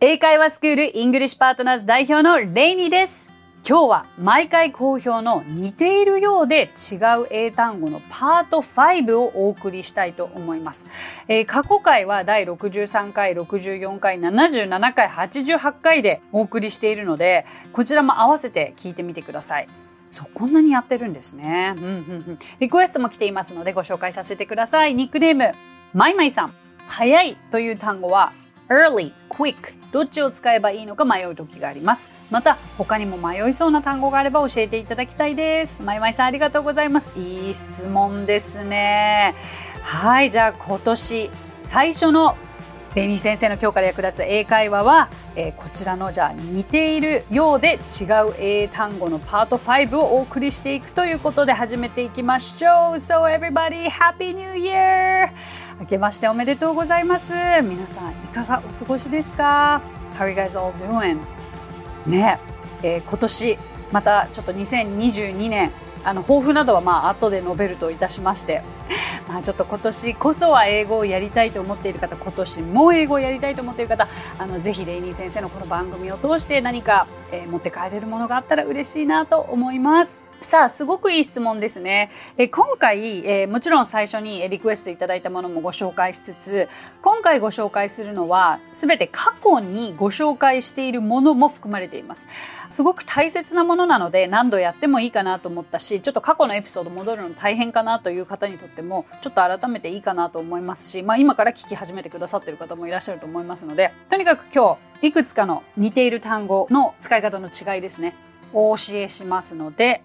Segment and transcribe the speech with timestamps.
[0.00, 3.32] 英会話スクール English Partners 代表のレイニーです
[3.68, 10.86] 今日は毎回好評の似ているようで違う英単語のパート5をお送りしたいと思います、
[11.26, 19.68] えー、過去回は第63回64回77回88回でお送りしているのでこちらも合わせて聞いてみてください
[20.12, 21.74] そ、こんなにやってるんですね。
[21.76, 21.92] うんうんう
[22.30, 22.38] ん。
[22.60, 24.94] リクエストも来ていますのでご紹介させてください。
[24.94, 25.52] ニックネーム、
[25.92, 26.54] マイマイさん。
[26.86, 28.32] 早いという単語は
[28.68, 32.08] early, quick どっちを使えばいいのか迷う時があります。
[32.30, 35.82] また他にも迷いそうな単語があれば教えていただきたいです。
[35.82, 37.18] まいまいさんありがとうございます。
[37.18, 39.34] いい質問ですね。
[39.82, 41.30] はいじゃあ今年
[41.62, 42.36] 最初の
[42.94, 52.94] レニ先生の今日から役立つ英会話は、えー、こちらのじゃあ似ているようで違う英単語のパート5をお送りしていくということで始めていきましょう。
[52.96, 55.30] So everybody happy new year!
[55.80, 57.32] 明けましておめでとうございます。
[57.62, 59.80] 皆さんいかがお過ごしですか
[60.18, 61.18] ？How are you guys all doing?
[62.04, 62.40] ね
[62.82, 63.58] えー、今年
[63.92, 65.70] またちょっと2022年
[66.04, 68.62] あの抱負などはまあ後で述べるといたしまして。
[69.28, 74.08] まあちょっと今年こそは英語をやりたいと思っている方今年も英語をやりたいと思っている方
[74.38, 80.28] あのぜひレイニー先生のこの番組を通して何か、えー、持って帰れるものがあったら嬉しいなと思います。
[80.40, 82.12] さあ、すごくいい質問ですね。
[82.36, 86.68] え今回、えー、もちろん最初にリクエストいただいたものもご紹介しつつ、
[87.02, 92.28] 今回ご紹介するのは、すべて過去にご紹介しているものも含まれています。
[92.70, 108.14] すごく大切なものなので、何度やってもいいかなと思ったし、ちょっと過去のエピソード戻るの大変かなという方にとっても、ちょっと改めていいかなと思いますし、まあ今から聞き始めてくださってる方もいらっしゃると思いますので、とにかく今日、いくつかの似ている単語の使い方の違いですね。
[108.52, 110.02] お教えしますので、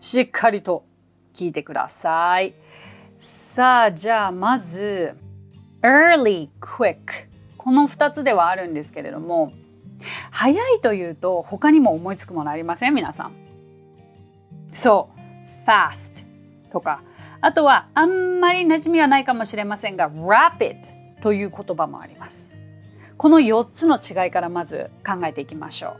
[0.00, 0.84] しっかりと
[1.34, 2.54] 聞いてください。
[3.18, 5.16] さあ、じゃあまず、
[5.82, 6.96] early, quick。
[7.56, 9.52] この2つではあるんですけれども、
[10.30, 12.94] 早いというと他にも思いつくものありません？
[12.94, 13.32] 皆さん。
[14.72, 16.24] そう、fast
[16.70, 17.02] とか、
[17.40, 20.76] あとはあんまり馴染みはないかもしれませんが、rapid
[21.22, 22.56] という言葉もあります。
[23.16, 25.96] この4つの違いからまず考えていきましょ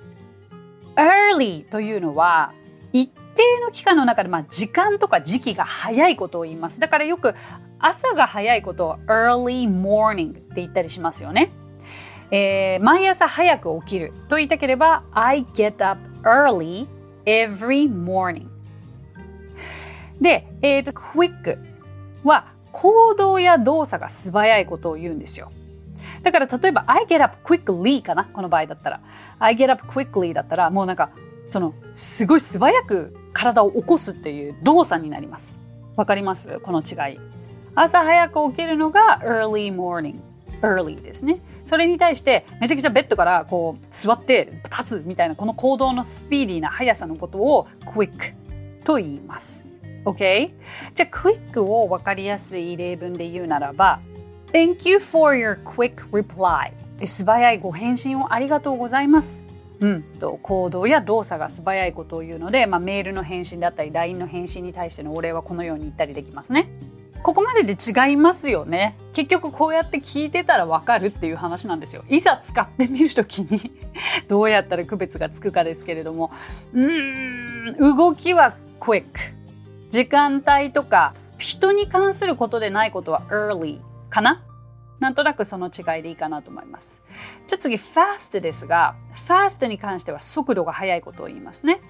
[0.96, 1.00] う。
[1.00, 2.52] early というのは
[2.92, 6.80] 一定の期間の中で、まあ、時間とか時期が早いことを言います。
[6.80, 7.34] だからよく
[7.78, 11.50] 朝が早いことを early morning って言ったりしますよね。
[12.30, 16.86] えー、毎朝早く起きると言いたければ I get up early
[17.24, 18.46] every morning
[20.20, 21.58] で、えーと、quick
[22.24, 25.50] は行動や動作が素早いことを言うんですよ。
[26.22, 29.00] だから例えば I get up quickly かなこの場合だったら
[29.38, 31.10] I get up quickly だったらもうなんか
[31.48, 35.56] そのすごい素早く体を起こすっていう動作になります。
[35.96, 36.58] わかります？
[36.60, 37.20] この違い。
[37.74, 40.16] 朝早く起きるのが early morning。
[40.62, 41.38] early ですね。
[41.64, 48.34] それに対してめちゃくちゃベッドからこう座って立つみたいなこの行動のスピーディーな速さのことを quick
[48.84, 49.67] と言います。
[50.04, 50.50] OK?
[50.94, 54.00] じゃあ quick を分かりやすい例文で言うならば
[54.52, 56.72] Thank you for your quick reply
[57.04, 59.42] 素早いご返信をありがとうございます
[59.80, 66.68] うん、と行動や動作が素早いことを言うので、まあ、メールの返信だったり LINE の返信に対してのお礼はこのように言ったりできますね。
[67.22, 68.96] ここまでで違いますよね。
[69.12, 72.04] 結局こうやって聞いてたらわかるっていう話なんですよ。
[72.08, 73.72] いざ使ってみるときに
[74.28, 76.30] どうやったら区別がつくかですけれども、
[76.72, 79.04] うん、動きは quick。
[79.90, 84.44] 時間帯とか人に関することでないことは early かな？
[85.00, 87.02] なんとなくその違いでいいかなと思います。
[87.46, 88.96] じゃあ次、fast ですが、
[89.28, 91.80] fast に関しては速度が速いことを言いますね。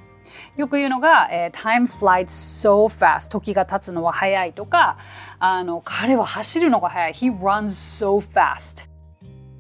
[0.59, 4.99] よく言うのが、えー、time flies so fast 時が経つのは速いとか
[5.39, 8.89] あの彼は走るのが速い he runs so fast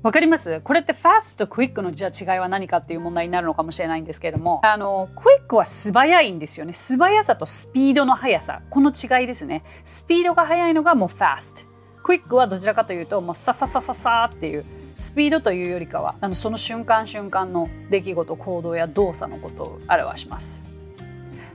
[0.00, 0.60] わかります？
[0.60, 6.72] これって fast と quick のじゃあ違いは何かっていう問題になるのかもしれないんですけれどもあの quick は素早いんですよね。
[6.72, 8.62] 素早さとスピードの速さ。
[8.70, 9.64] この違いですね。
[9.84, 11.66] スピードが速いのがもう fast
[12.04, 14.64] クイックはどちらかというともうさささささっていう
[15.00, 20.62] スピードというよりかはあのその瞬間瞬間の出来事行動や動作のことを表します。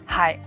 [0.06, 0.40] はい。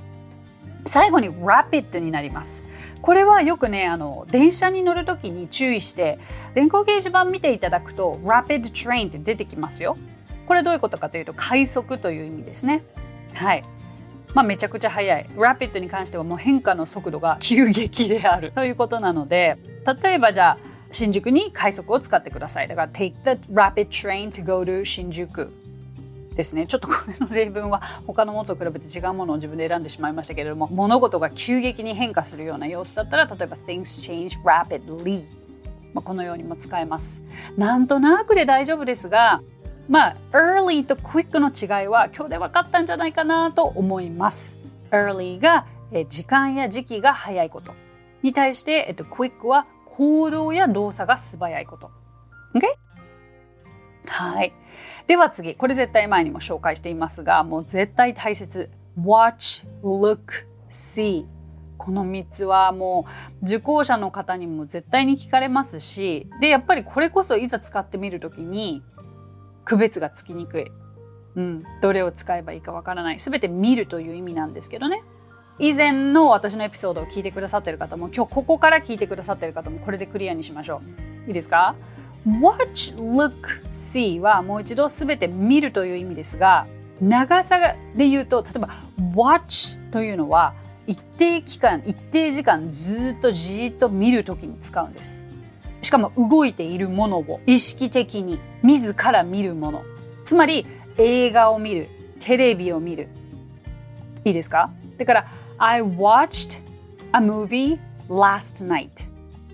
[0.87, 2.65] 最後に rapid になります。
[3.03, 6.19] これはよくねあの電車に乗るときに注意して
[6.55, 9.97] 電光掲示板見ていただくと rapid train って出てきますよ。
[10.47, 12.83] これどういうことかというと快速という意味ですね。
[13.35, 13.65] はい。
[14.35, 15.27] まあ、めちゃくちゃ速い。
[15.35, 19.56] Rapid に関してはもう変化の速度が急激であるということなので、
[20.03, 20.59] 例えばじゃあ、
[20.93, 22.69] 新宿に快速を使ってください。
[22.69, 25.50] だから、take the rapid train to go to 新宿
[26.37, 26.67] ですね。
[26.67, 35.25] ちょっとこれの例文は他のものと比べて違うものを自分で選んでしまいましたけれども、物事が急激に変化するような様子だったら、例えば things change rapidly。
[35.94, 37.23] まあ、このようにも使えます。
[37.56, 39.41] なんとなくで大丈夫ですが、
[39.88, 44.59] まあ early と quick の違いは今日で分かったんじゃないかなと思います。
[44.91, 45.67] early が
[46.11, 47.73] 時間や時期が早いこと
[48.23, 49.67] に対して、えっと、quick は
[49.97, 51.91] 行動や動作が素早いこと。
[52.55, 52.62] OK?
[54.06, 54.53] はい。
[55.06, 58.70] では次、これ絶対前にも紹介していますが、もう絶対大切。
[58.99, 61.26] watch, look, see
[61.76, 63.06] この3つはも
[63.43, 68.82] う受講者の方にも絶対に聞かれますしでやっぱりこれこそいざ使ってみる時に
[69.67, 70.73] 区別がつきにくい、
[71.35, 73.19] うん、どれを使えばいいかわからない。
[73.19, 75.03] 全て見るという意味なんですけどね。
[75.58, 80.81] 以前の私のエピソードを聞いてくださってる方も今日ここから聞いてくださってる方もこれでクリアにしましょ
[81.26, 81.29] う。
[81.29, 81.75] いいですか？
[82.26, 83.32] Watch, look,
[83.73, 86.67] see はもう一度全て見るという意味ですが
[87.00, 87.58] 長さ
[87.94, 88.69] で言うと例えば
[89.14, 90.55] watch というのは
[90.88, 95.25] 一定期間一定時間ずっとじっと見るときに使うんです。
[95.82, 99.82] しかも動いているものを意識的に自ら見るもの。
[100.25, 100.67] つまり
[100.99, 101.88] 映画を見る
[102.20, 103.08] テレビを見る。
[104.25, 104.70] いいですか？
[104.99, 106.61] だから I watched
[107.12, 108.88] a movie last night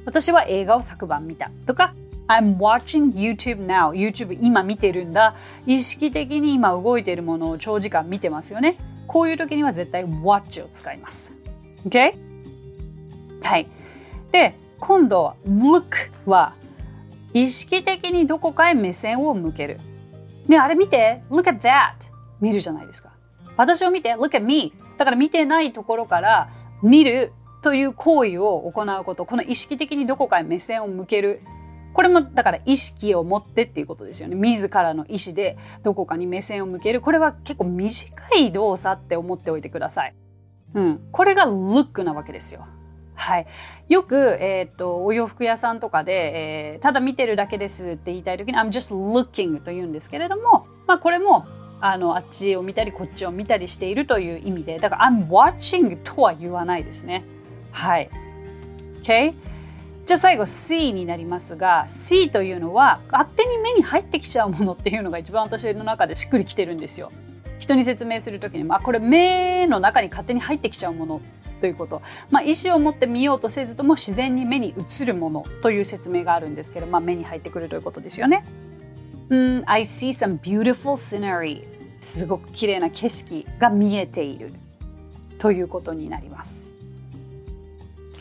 [0.06, 1.50] 私は映画を昨晩見た。
[1.66, 1.94] とか
[2.32, 5.34] I'm watching YouTube now YouTube 今見てるんだ
[5.66, 11.32] 意識的に今動いているものを長時間見てますよねこういう時には絶対 watch を使います。
[11.86, 12.14] OK?
[13.42, 13.66] はい。
[14.30, 16.54] で、今度は look は
[17.34, 19.78] 意識的にどこかへ目線を向ける。
[20.48, 21.92] ね、あれ見て !look at that!
[22.40, 23.12] 見るじゃないですか。
[23.56, 24.72] 私を見て look at me!
[24.96, 26.48] だから見てないところから
[26.82, 27.32] 見る
[27.62, 29.26] という行為を行うこと。
[29.26, 31.42] この意識的にどこかへ目線を向ける。
[31.92, 34.34] これもだから意識を持ってっていうことですよね。
[34.34, 37.00] 自らの意思でどこかに目線を向ける。
[37.00, 40.14] これは結構短い動作って思っておいてください。
[40.74, 41.00] うん。
[41.12, 42.66] これが look なわけですよ。
[43.14, 43.46] はい。
[43.88, 51.46] よく、えっ、ー、と、お洋服屋さんとかで、えー、ただ見てるだけですって言いたいときに I'm just looking と言うんですけれども、まあこれも
[51.80, 57.24] あのあっちを見たりこっちを見たりしているという意味で、だから I'm watching とは言わないですね。
[57.70, 58.10] はい。
[59.02, 59.34] Okay?
[60.12, 67.10] じゃあ最後 C になりますが C というのは勝手に目に入ってきちゃうものっていうのが一番私の中でしっくりきてるんですよ。
[67.58, 71.22] 人に説明する時に、まあ、これ目の中に勝手に入ってきちゃうもの
[71.62, 78.44] ということ、まあ、意思を持って見ようとせずとも自然に目に映るものという説明があるんですけど、まあ、目に入ってくるということですよね。
[79.30, 81.64] うん、I see some beautiful scenery
[82.00, 84.52] すごく綺麗な景色が見えている
[85.38, 86.71] ということになります。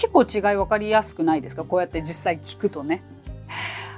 [0.01, 1.63] 結構違い分かりやすくないですか？
[1.63, 3.03] こうやって実際聞くとね。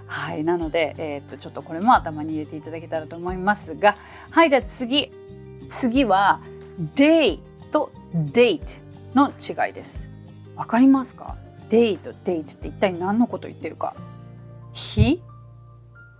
[0.05, 0.43] はい。
[0.43, 3.95] なので、えー、っと、ちょっとこれも頭に入れていただけたらと思いますが、
[4.29, 4.49] はい。
[4.49, 5.11] じゃあ次。
[5.69, 6.41] 次は、
[6.93, 7.39] day
[7.71, 8.81] と date
[9.15, 10.09] の違いです。
[10.57, 11.37] わかりますか
[11.69, 13.95] ?day と date って一体何のこと言ってるか？
[14.73, 15.21] 日？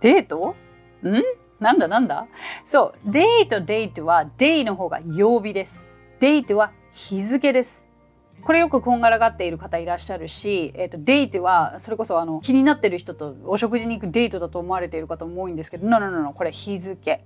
[0.00, 0.56] デート？
[1.02, 1.22] ん？
[1.60, 1.88] なんだ？
[1.88, 2.26] なんだ？
[2.64, 3.10] そう。
[3.10, 5.86] day と date は day の方が曜日です。
[6.20, 7.83] date は日付です。
[8.44, 17.24] これよくこんがらがっている方いらっしゃるし、え、ー、と、デートは、それこそあの、気になってる人とお食事に行くデートだと思われている方も多いんですけど、no, no, no, no, これ日付。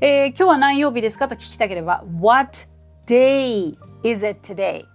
[0.00, 2.66] えー、今日は何曜日ですかと聞きたければ、What
[3.06, 4.86] day is it today?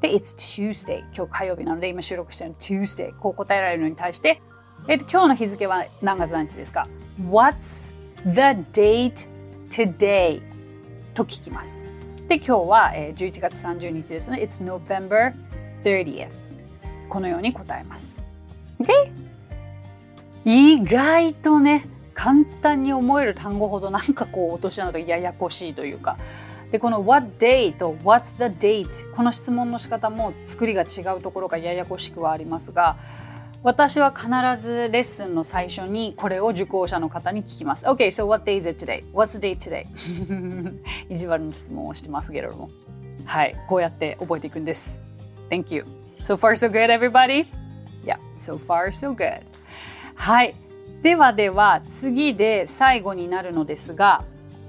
[0.00, 1.00] で、It's Tuesday.
[1.12, 3.12] 今日火曜日なので、今収録してるの Tuesday。
[3.18, 4.40] こう答えられるのに対して、
[4.86, 6.86] えっ、ー、と、今日の日付は何月何日ですか
[7.28, 7.92] ?What's
[8.24, 8.40] the
[8.72, 9.28] date
[9.68, 10.42] today?
[11.14, 11.95] と聞きます。
[12.28, 14.40] で、今日は、えー、11月30日ですね。
[14.42, 15.32] It's November
[15.84, 16.28] 30th.
[17.08, 18.24] このように答えます。
[18.80, 18.88] OK?
[20.44, 26.18] 意外とね、簡単に思える単語ほどなんかこう落とし穴とややこしいというか。
[26.72, 32.96] で、この What day と What's the date この質問の仕方も作りが違うところがややこしくはありますが、
[33.66, 34.28] 私は必
[34.62, 37.84] ずレッスンの最初にこれを受講者の方に聞きます。
[37.86, 39.02] OK, so what day is it today?
[39.12, 39.84] What's the date today?
[41.10, 42.70] 意地悪な質問をしてますけれども。
[43.24, 45.00] はい、こうやって覚えていくんです。
[45.50, 45.84] Thank you.
[46.20, 47.48] So far so good, everybody?
[48.04, 49.42] Yeah, so far so good.
[50.14, 50.54] はい。
[51.02, 54.22] ではでは次で最後になるのですが、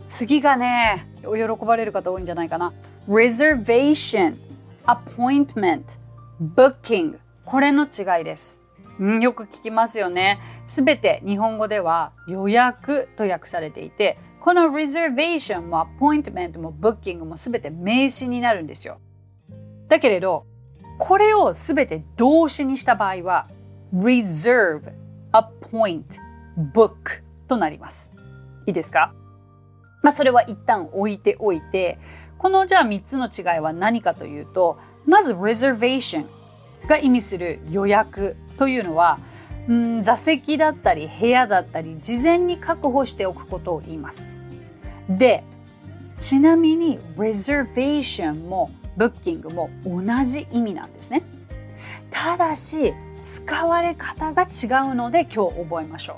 [0.08, 2.74] 次がね、お喜ばれる方多いんじゃないかな。
[3.08, 4.38] reservation,
[4.88, 5.84] appointment,
[6.42, 8.57] booking これの違いです。
[9.00, 10.40] うん、よく聞きますよね。
[10.66, 19.00] すべて日本語では予約と訳されていて、この reservation も appointment も booking もすべて名詞になるんですよ。
[19.88, 20.46] だけれど、
[21.00, 23.48] これをすべて動詞にした場合は
[23.94, 24.94] reserve,
[25.32, 26.06] appoint,
[26.74, 28.12] book となります。
[28.66, 29.14] いいですか？
[30.02, 32.00] まあそれは一旦置いておいて、
[32.38, 36.26] このじゃあ3つの違いは何かというと、まず reservation
[36.88, 39.20] が意味する予約というのは
[39.68, 44.38] うん座席だったり部屋だったり事前に確保しておくことを言います。
[45.10, 45.44] で、
[46.20, 51.22] ちなみに reservation も booking も同じ意味なんですね。
[52.12, 52.94] ただし
[53.26, 56.18] 使われ方が違うので今日覚えましょう。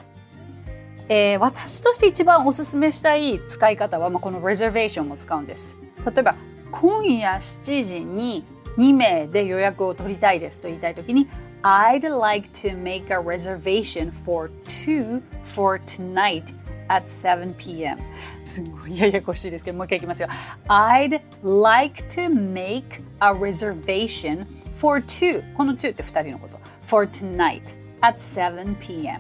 [1.12, 5.78] えー、私として一番おすすめしたい使い方は、まあ、この reservation を使うんです。
[6.06, 6.36] 例えば
[6.72, 8.46] 今夜7時に
[8.78, 11.28] 2名で予約を取りたいですと言いたいときに
[11.64, 16.46] I'd like to make a reservation for two for tonight
[16.88, 17.98] at 7 p.m.
[18.46, 20.30] すごいややこしいですけど、もう一回いきますよ。
[20.68, 24.46] I'd like to make a reservation
[24.78, 27.62] for two この two って2人のこと for tonight
[28.02, 29.20] at 7 p.m.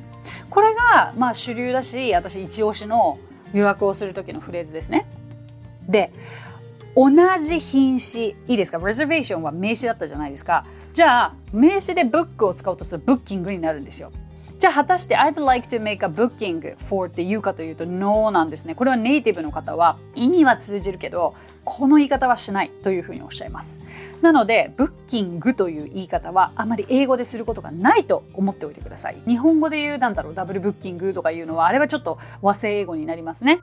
[0.49, 3.19] これがまあ主流だし、私一押しの
[3.53, 5.05] 予約をする時のフレーズですね。
[5.87, 6.11] で、
[6.99, 10.65] 同じ品詞、いいですか ?reservation は名詞だったじゃないですか。
[10.91, 14.11] じゃあ、名詞で book を使おうとすると booking になるんですよ。
[14.59, 18.75] じゃあ果たして I'd like to make a booking for って言うかというと No なんですね。
[18.75, 23.79] これはネイティブの方は意味は通じるけどこの言い方はしないというふうにおっしゃいます。
[24.21, 29.17] なので、ブッキングという言い方はあまり英語ですることがないと思っておいてください。
[29.25, 33.61] 日本語で言う、なんだろう、ダブルブッキングとかいうのは、あれはちょっと和製英語になりますね。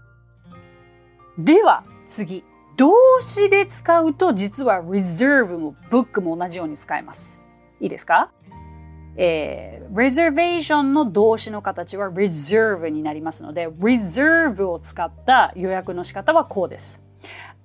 [1.36, 2.42] では、次。
[2.76, 7.40] 動詞で使うと、実は reserve も book も同じように使えます。
[7.80, 8.30] いいですか
[9.18, 17.02] えー、reservation の動詞の形は reserve になりますので、reserve を使った予約の仕方はこうです。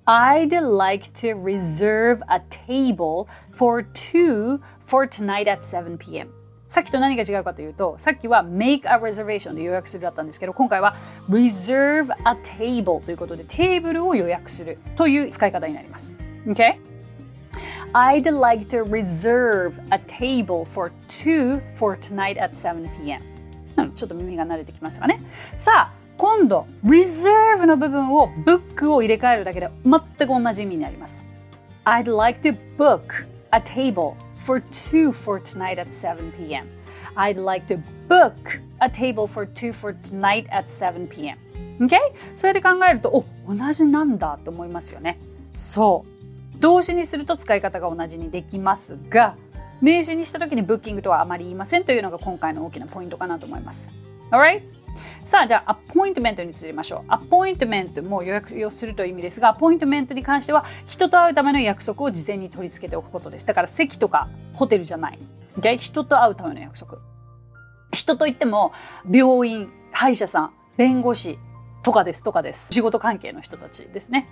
[0.05, 6.29] I'd like to reserve a table for two for tonight at 7 p.m.
[6.71, 10.95] さっきと何が違うかというと、さっきは make a reservation で予約するだったんですけど、今回は
[11.29, 16.15] reserve a table ということでテーブルを予約するという使い方になります。
[16.47, 16.79] Okay?
[17.91, 23.21] I'd like to reserve a table for two for tonight at 7 p.m.
[23.93, 25.19] ちょっと耳が慣れてきましたかね。
[25.57, 31.25] さあ、今度 reserve の部分を book を入れ替えるだけで全く同じ意味になります
[31.83, 34.13] I'd like to book a table
[34.45, 36.67] for two for tonight at 7 p.m.
[37.15, 41.37] I'd like to book a table for two for tonight at 7 p.m.
[41.81, 41.97] Okay?
[42.35, 45.19] それで考えると、お、同じなんだと思いますよね。
[45.53, 46.05] そ
[46.57, 46.59] う。
[46.59, 49.35] 動詞にすると使い方が同じにできますが、
[49.81, 53.89] 名詞にした時にブッキングとはあまり言いませんというのが今回の大きなポイントかなと思います。
[54.29, 54.61] Alright?
[55.23, 57.03] さあ、じゃあ、アポイントメントに移りましょう。
[57.07, 63.45] アポイントメントも予約をするという意味ですが、アポイントメントに関しては、人と会うための約束を事前に取り付けておくことです。
[63.45, 65.19] だから、席とかホテルじゃない。
[65.77, 66.97] 人と会うための約束。
[67.91, 68.71] 人といっても、
[69.09, 71.37] 病院、歯医者さん、弁護士
[71.83, 72.69] とかです、とかです。
[72.71, 74.27] 仕事関係の人たちですね。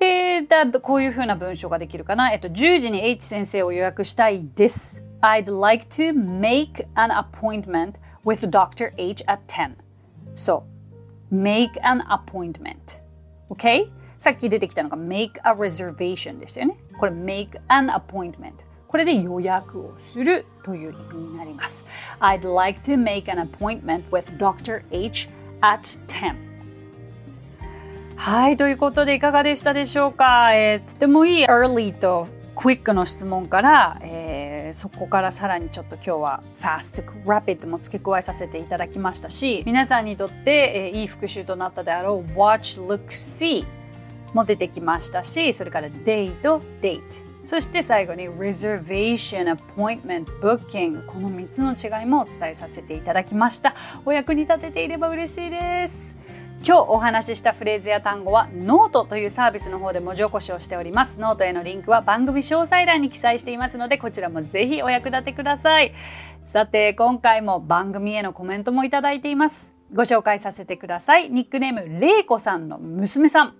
[0.00, 2.32] えー、だこういうふうな文章ができるかな。
[2.32, 5.04] えっと、10時に H 先生を予約したいです。
[5.20, 7.94] I'd like to make an appointment
[8.25, 8.91] with Dr.
[8.97, 9.75] H at 10.
[10.33, 10.63] So,
[11.31, 12.99] make an appointment.
[13.49, 13.89] Okay?
[14.17, 16.77] さっき出てきたのが make a reservation でしたよね。
[16.99, 18.53] これ make an appointment。
[18.87, 21.85] これで予約をするという意味になります。
[22.19, 24.83] I'd like to make an appointment with Dr.
[24.91, 25.29] H
[25.61, 26.35] at 10.
[28.15, 34.22] はい、ということでいかがでしたでしょうか、えー、とてもいい early と quick の質問から、えー
[34.74, 43.64] そこからさらにちょっと今日は fast rapid も付け加えさせていただきましたし皆さんにとって、えー、いい復習となったであろう watch look see
[44.34, 46.40] も出てきましたしそれから date
[46.82, 47.00] date
[47.46, 53.74] そして最後に reservation appointment booking この3つの違いもお伝えさせていただきました。
[54.06, 56.23] お役に立てていれば嬉しいです。
[56.66, 61.20] 今日お話ししたフレーズや単語はノートというサービスの方で文字起こしをしております。
[61.20, 65.92] ノートへのリンクは番組詳細欄に記載していますので、こちらもぜひお役立てください。
[66.42, 69.74] さて、今回も番組へのコメントもいただいています。
[69.92, 71.28] ご紹介させてください。
[71.28, 73.54] ニックネーム、れいこさんの娘さん。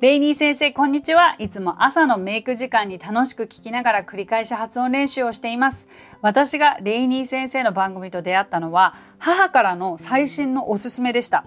[0.00, 1.36] レイニー先生、こんにちは。
[1.38, 5.88] いつも朝のメイク時間に楽しく聞きながら繰り返し発音練習をしています。
[6.22, 11.44] 私がレイニー先生の番組と出会ったのは、母からの最新のおすすめでした。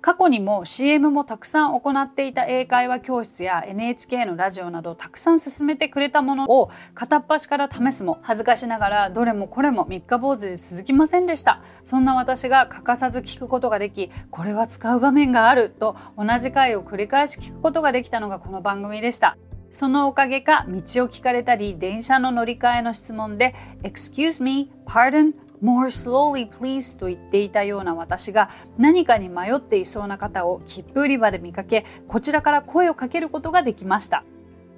[0.00, 11.62] 過去にも CM もたくさん行っていた英会話教室や NHK のラジオなどたくさん進めてくれたものを片っ端から試すも恥ずかしながらどれもこれも三日坊主で続きませんでした。
[11.84, 19.36] そんな私が欠かさず聞くことができこれは使う場面があると同じ回を繰り返し聞くことができたのがこの番組でした。
[19.70, 34.24] そのおかげか道を聞かれたり電車の乗り換えの質問で Excuse me, pardon, More slowly please と言っていたような私が何かに迷っていそうな方を切符売り場で見かけこちらから声をかけることができました。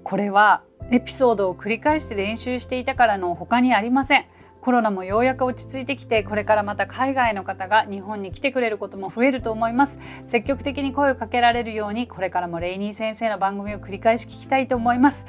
[0.02, 4.24] これはエピソードを繰り返して練習していたからの他にありません。
[4.60, 10.00] コロナもようやく落ち着いてきてこれからまた海外の方が日本に来てくれることも増えると思います。
[10.26, 15.26] 積極的に声をかけられるようにこれからもレイニー先生の番組を繰り返し聞きたいと思います。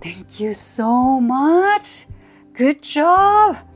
[0.00, 2.08] Thank you so much.
[2.56, 3.73] Good job.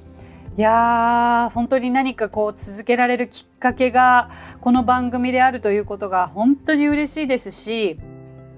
[0.59, 4.29] いやー本当に何かこう続けられるきっかけが
[4.61, 7.97] この番組であるということが本当に嬉しいですし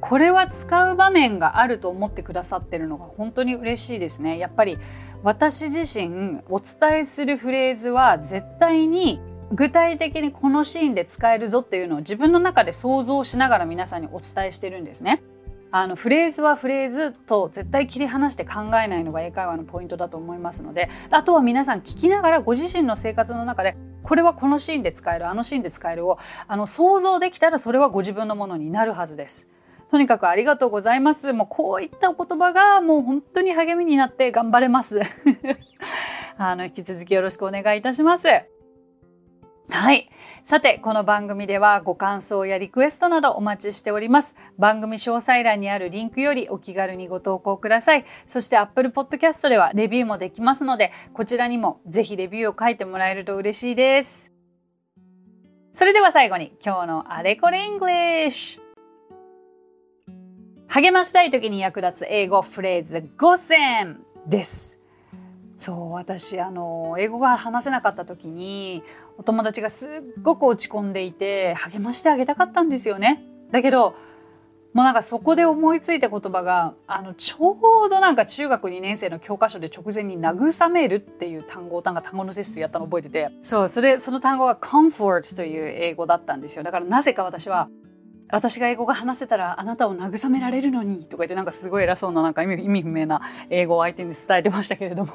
[0.00, 4.38] これは使う場面があると思ってくださってるのが本当に嬉しいですね。
[4.38, 4.78] やっぱり
[5.22, 9.20] 私自身お伝えするフレーズは絶対に
[9.52, 15.22] 具体的にこのシーンで使えるぞっていうのを自分の中で想像しながら皆さんにお伝えしてるんですね。
[15.72, 29.48] あのフレーズはフレーズと絶対切り離して考えないのが英会話のポイントだと思いますのであとは皆さん聞きながらご自身の生活の中でこれはこのシーンで使えるあのシーンで使えるをあの想像できたらそれはご自分のものになるはずです。
[29.90, 31.32] とにかくありがとうございます。
[31.32, 35.00] もうこういったお言葉がもう本当に励みになって頑張れます。
[36.38, 38.28] あの引き続きよろしくお願いいたします。
[39.70, 40.10] はい。
[40.42, 44.34] さて、この番組ではご感想やリクエストなどお待ちしております。
[44.58, 48.04] 番組詳細欄にあるリンクよりお気軽にご投稿ください。
[48.26, 54.32] そして Apple Podcast ではレビューもできますので、こちらにもぜひレビューを書いてもらえると嬉しいです。
[55.72, 58.60] それでは最後に今日のあれこれ English!
[60.66, 64.79] 励ましたい時に役立つ英語フレーズ5選です。
[65.60, 68.82] そう私あの英語が話せなかった時に
[69.18, 69.90] お友達がすっ
[70.22, 73.22] ごく落ち込んでいて励ましてあげたかったんですよね。
[73.52, 73.94] だけど
[74.72, 77.52] もうなんかそこで思いついた言葉があのちょ
[77.86, 83.30] うどなんか中学2年生の教科書で直前に「慰める」っていう単語を単語のテストやったの覚えてて。
[83.42, 86.62] そうそれその単語は「comfort」という英語だったんですよ。
[86.62, 87.68] だからなぜか私は
[88.32, 95.12] 私が英語が話せたらあなたを慰められるのにとか言ってなんかすごい偉そうななんか意味不明な英語を相手に伝えてましたけれども。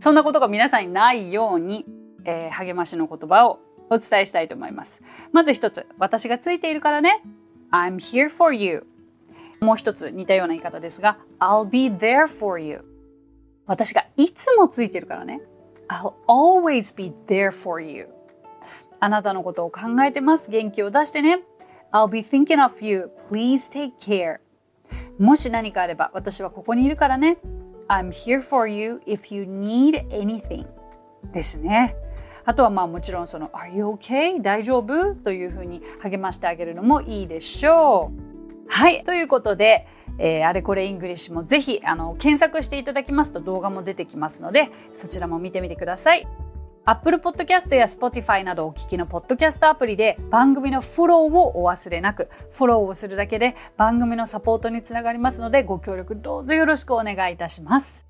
[0.00, 1.86] そんなことが皆さんにないように、
[2.24, 3.60] えー、励ましの言葉を
[3.90, 5.02] お伝えしたいと思います。
[5.32, 7.22] まず一つ、私がついているからね。
[7.70, 8.86] I'm here for you.
[9.60, 12.84] もう一つ似たような言い方ですが、I'll be there for you.
[13.66, 15.40] 私がいつもついてるからね。
[15.88, 18.08] I'll always be there for you.
[19.00, 20.50] あなたのことを考えてます。
[20.50, 21.42] 元気を出してね。
[21.92, 23.10] I'll be thinking of you.
[23.30, 24.38] Please take care.
[25.18, 27.38] もし何かあれば私はここにいるからね。
[27.88, 30.66] I'm here for you if you need anything.
[31.32, 31.96] ですね。
[32.44, 34.40] あとはまあもちろんその Are you okay?
[34.40, 35.14] 大丈夫？
[35.14, 38.66] というふうに励ましてあげるのもいいでしょう。
[38.68, 39.04] はい。
[39.04, 39.86] ということで、
[40.18, 46.26] えー、あれこれ English もぜひあの検索していただきますと動画も出てきますのでそちらも見てみてください。
[46.86, 58.06] Apple Podcast や Spotify などお聞きのポッドキャストアプリで番組のフォローをお忘れなく、フォローをするだけで番組のサポートにつながりますのでご協力どうぞよろしくお願いいたします。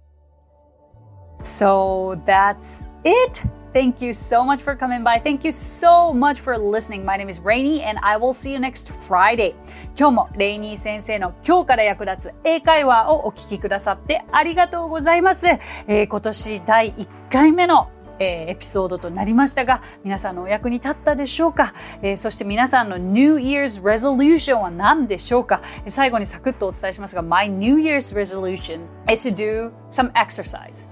[1.45, 3.49] So that's it!
[3.73, 5.23] Thank you so much for coming by.
[5.23, 7.05] Thank you so much for listening.
[7.05, 9.55] My name is Rainy and I will see you next Friday.
[9.97, 15.47] 今日もレイニー先生の今日から役立つ英会話をお聞きくださってありがとうございます。
[15.47, 25.61] えー、今年第1回目のえー、エピソードとなりましたが皆さんのお役に立ったでしょうか、えー、そして皆さんの New Year's Resolution は何でしょうか？
[25.89, 30.87] 最後にサクッとお伝えしますが My New Year's Resolution is to do some exercise.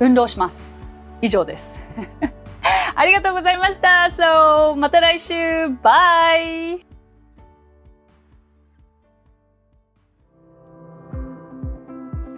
[0.00, 0.76] 運動します。
[1.20, 1.78] 以上です。
[2.94, 4.08] ありがとうございました。
[4.10, 5.68] So また来週。
[5.82, 6.86] Bye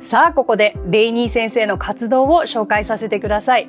[0.01, 3.69] さあここでレイニー先生の活動を紹介させてください。